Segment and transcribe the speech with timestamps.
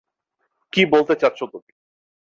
[0.73, 1.71] কী বলতে চাচ্ছ তুমি?